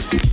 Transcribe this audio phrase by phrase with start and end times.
[0.00, 0.29] better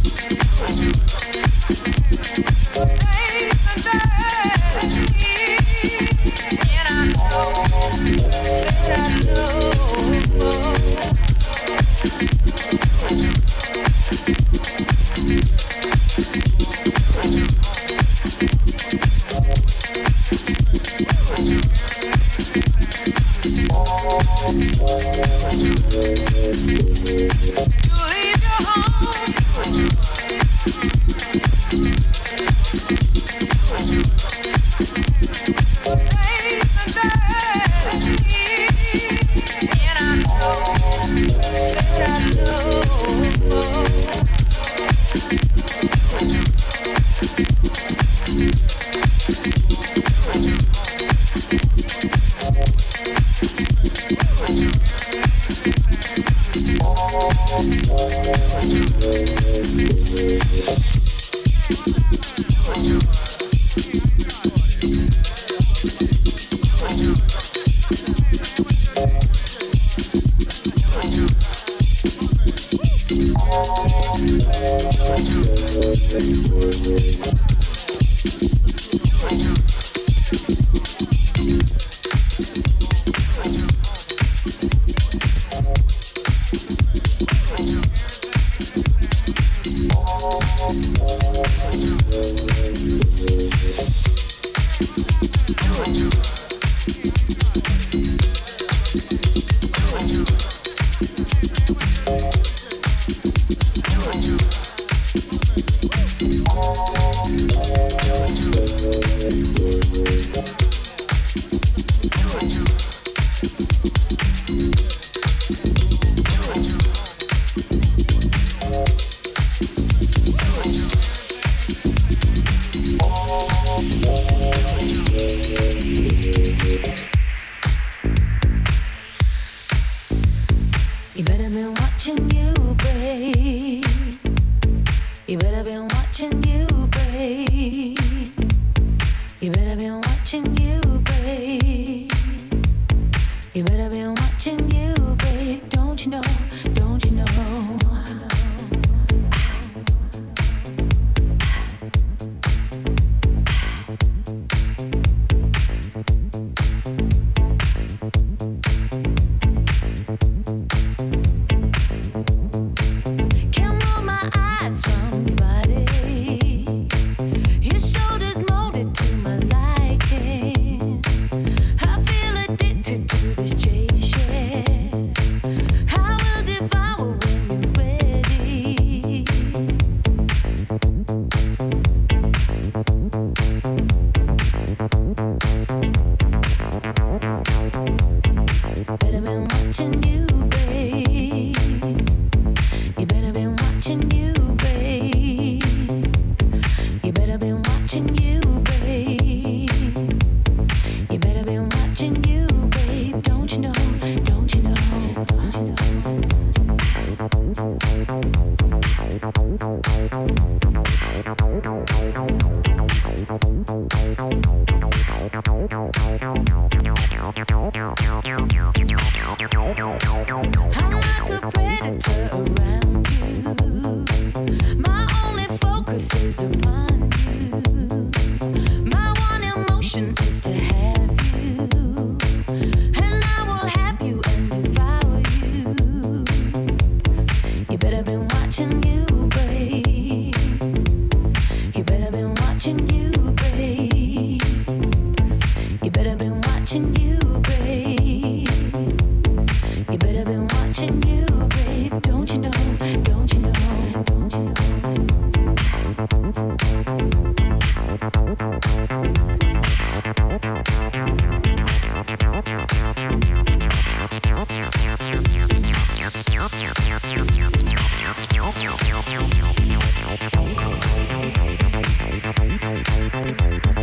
[272.68, 273.77] Bye.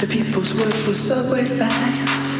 [0.00, 2.39] The people's words were subway lines.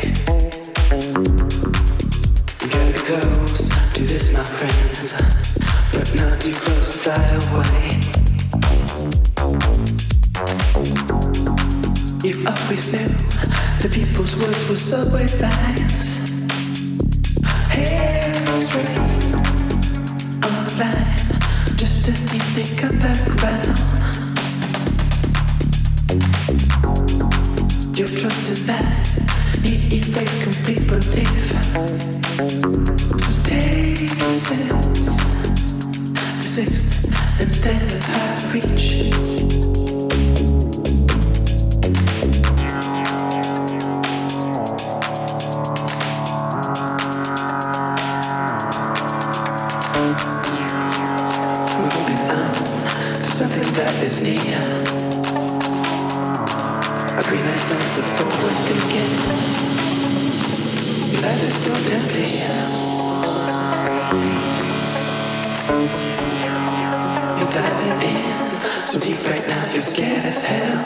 [69.55, 70.83] now, you're scared as hell.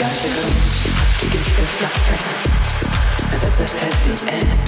[0.00, 0.80] Got your hopes
[1.20, 2.68] to get your flappers,
[3.32, 4.66] and that's a happy end.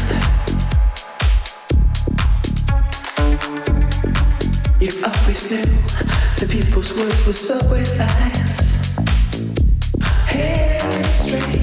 [4.81, 5.69] You always knew
[6.41, 8.59] the people's words were subway lines.
[10.29, 10.79] Hey,
[11.25, 11.56] straight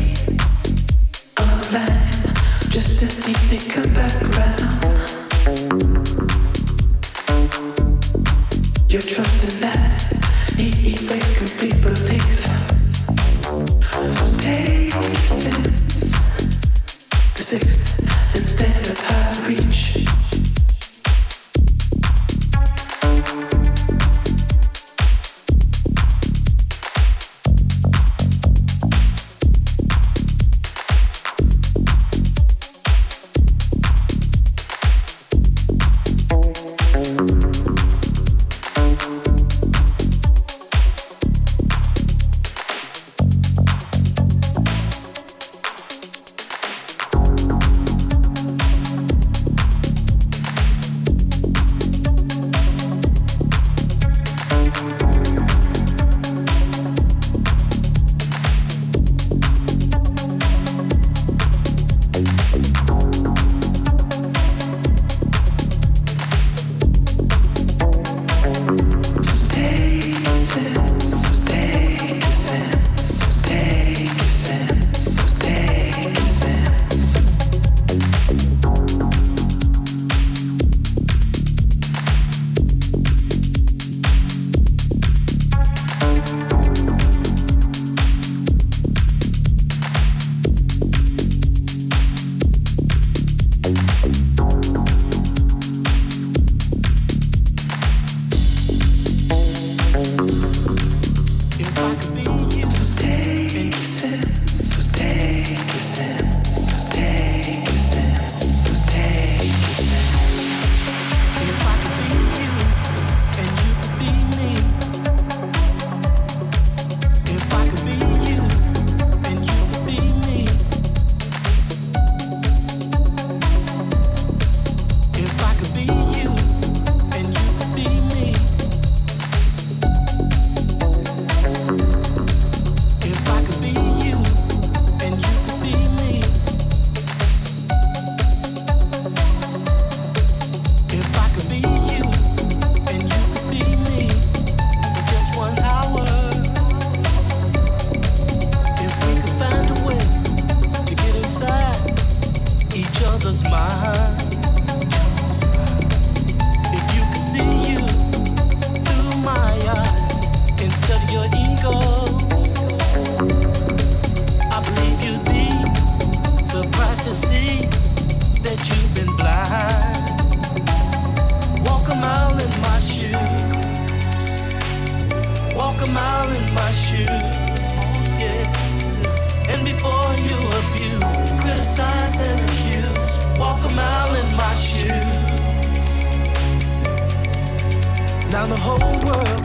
[188.34, 189.43] Now the whole world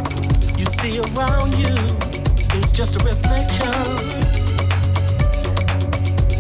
[0.59, 1.75] you see around you
[2.59, 3.69] is just a reflection.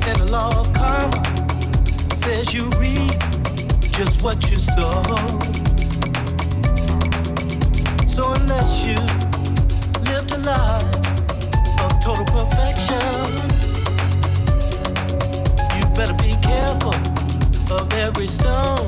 [0.08, 1.20] And the law of karma
[2.24, 3.20] says you reap
[3.92, 5.02] just what you sow.
[8.08, 8.96] So unless you
[10.08, 10.88] live the life
[11.84, 13.28] of total perfection,
[15.76, 16.96] you better be careful
[17.76, 18.86] of every stone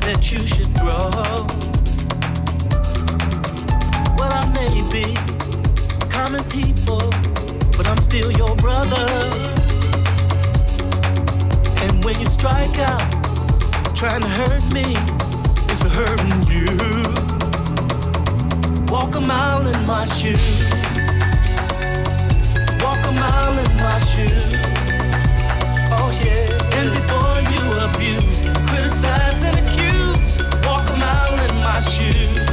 [0.00, 1.57] that you should throw
[6.28, 7.00] common people,
[7.76, 9.06] but I'm still your brother.
[11.82, 13.08] And when you strike out,
[13.94, 14.96] trying to hurt me,
[15.72, 16.66] is hurting you.
[18.92, 20.60] Walk a mile in my shoes.
[22.82, 24.46] Walk a mile in my shoes.
[25.96, 26.78] Oh yeah.
[26.78, 32.47] And before you abuse, criticize and accuse, walk a mile in my shoes.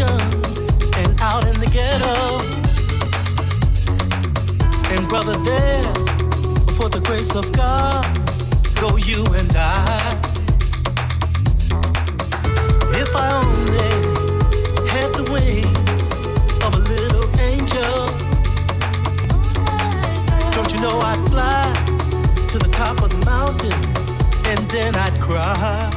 [0.00, 0.58] Reservations
[0.96, 2.42] and out in the ghettos.
[4.90, 5.94] And brother, there,
[6.74, 8.04] for the grace of God,
[8.80, 10.18] go you and I.
[12.92, 13.90] If I only
[14.88, 16.10] had the wings
[16.64, 18.06] of a little angel,
[20.54, 21.72] don't you know I'd fly
[22.48, 23.72] to the top of the mountain
[24.46, 25.90] and then I'd cry.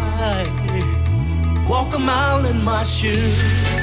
[1.67, 3.82] Walk a mile in my shoes.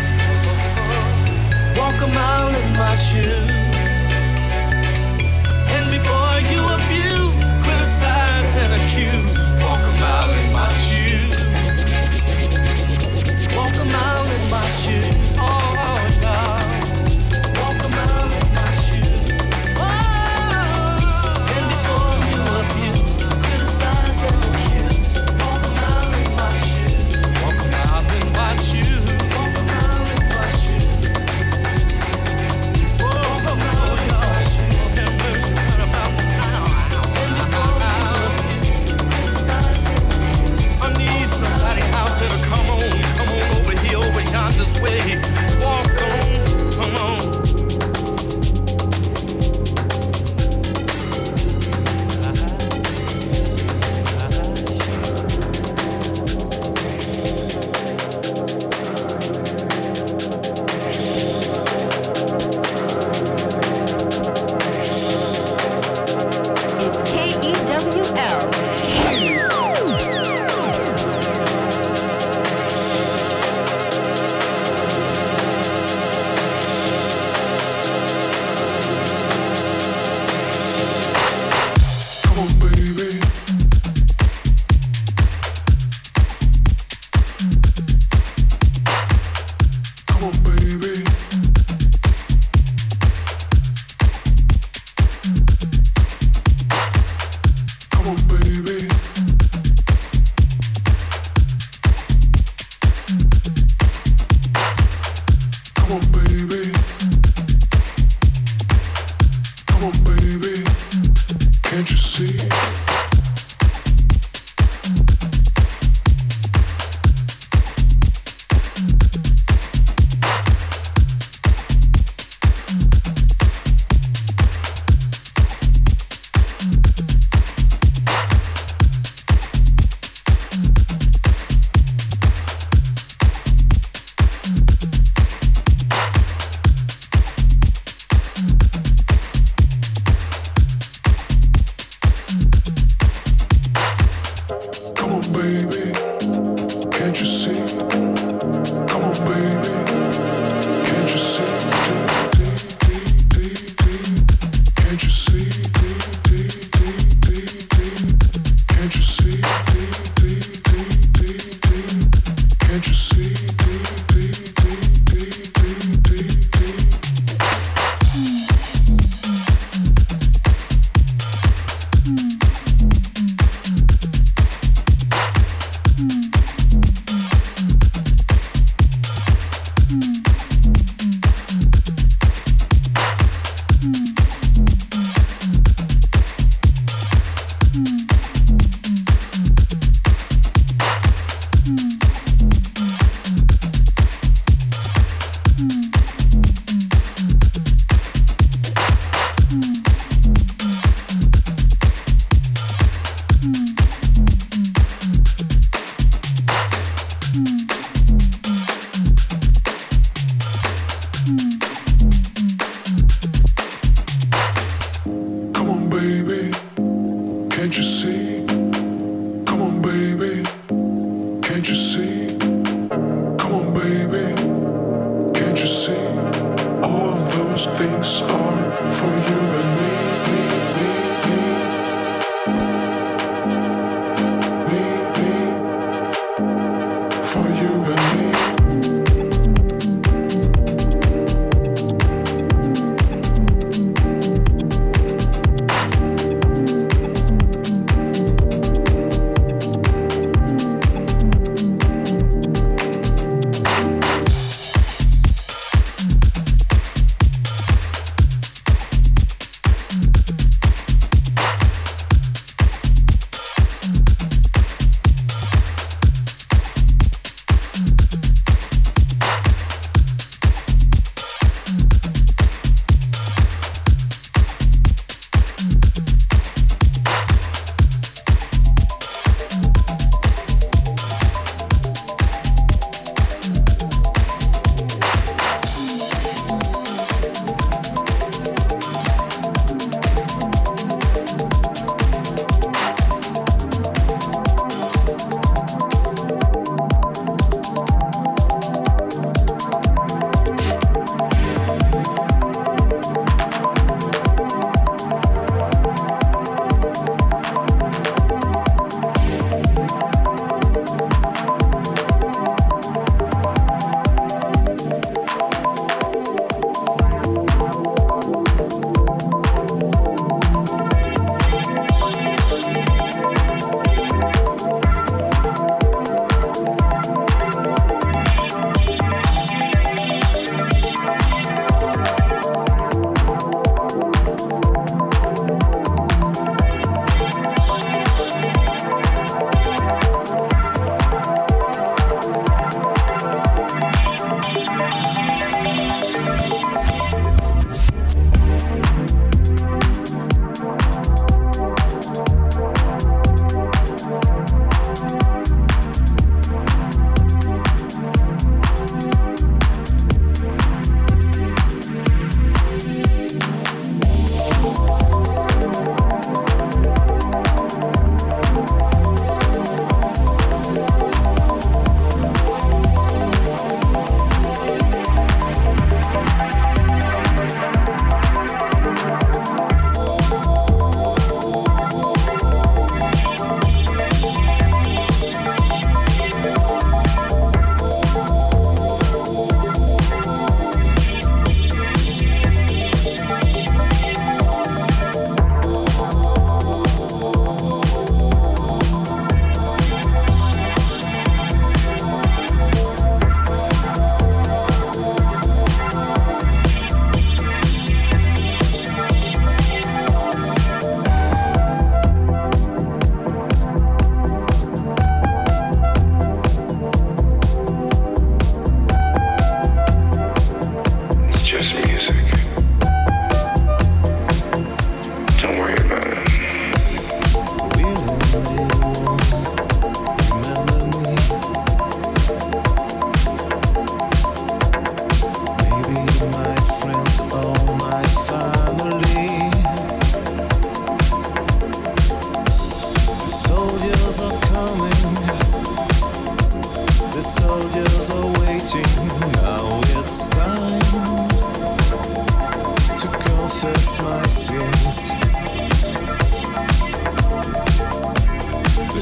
[2.03, 3.70] A mile in my shoes.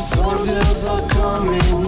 [0.09, 1.85] Soldiers are coming.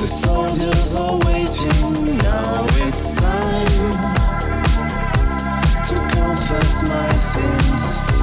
[0.00, 2.18] The soldiers are waiting.
[2.18, 3.92] Now it's time
[5.84, 8.15] to confess my sins.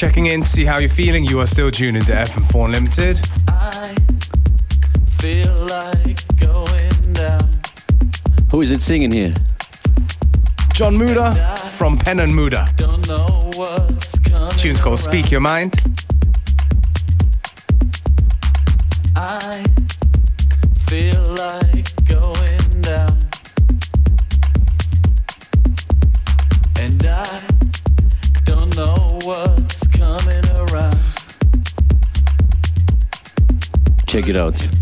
[0.00, 1.26] Checking in to see how you're feeling.
[1.26, 3.20] You are still tuned into FM4 Unlimited.
[3.48, 3.94] I
[5.20, 7.50] feel like going down.
[8.50, 9.34] Who is it singing here?
[10.72, 11.34] John Muda
[11.68, 12.66] from Pen and Muda.
[12.78, 14.50] Don't know what's coming.
[14.52, 15.78] Tune's called Speak Your Mind.
[34.30, 34.79] It out.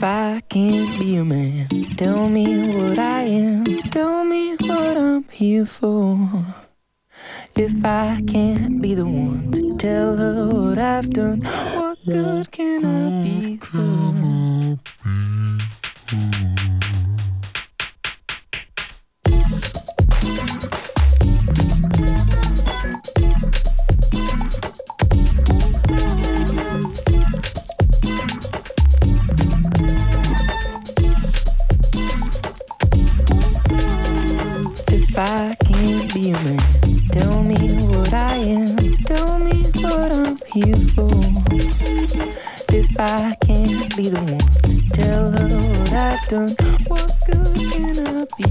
[0.00, 3.66] If I can't be a man, tell me what I am.
[3.90, 6.16] Tell me what I'm here for.
[7.54, 12.86] If I can't be the one to tell her what I've done, what good can
[12.86, 14.49] I be for?
[35.22, 36.58] I can't be a man.
[37.12, 37.56] Tell me
[37.86, 38.96] what I am.
[39.04, 41.10] Tell me what I'm here for.
[42.72, 44.38] If I can't be the one,
[44.94, 46.56] tell her what I've done.
[46.86, 48.48] What good can I be?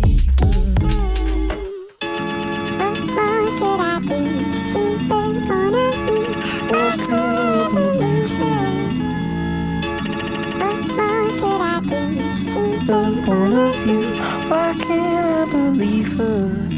[2.77, 4.19] What more could I do?
[4.19, 4.69] Be.
[6.69, 6.97] What
[10.99, 12.09] more could I do?
[12.85, 12.93] The
[13.27, 14.18] honor
[14.49, 16.68] why can't I believe her?